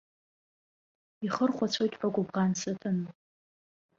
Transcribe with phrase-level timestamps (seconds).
[1.25, 3.07] Ухырхәацәоит ҳәа гәыбӷан сыҭаны.